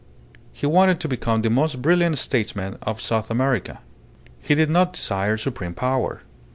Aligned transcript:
He 0.51 0.65
wanted 0.65 0.99
to 1.01 1.07
become 1.07 1.43
the 1.43 1.51
most 1.51 1.79
brilliant 1.79 2.17
statesman 2.17 2.79
of 2.81 2.99
South 2.99 3.29
America. 3.29 3.81
He 4.41 4.55
did 4.55 4.71
not 4.71 4.93
desire 4.93 5.37
supreme 5.37 5.75
power. 5.75 6.23